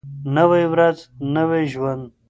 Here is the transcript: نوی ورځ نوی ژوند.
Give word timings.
نوی 0.35 0.63
ورځ 0.73 0.97
نوی 1.35 1.63
ژوند. 1.73 2.03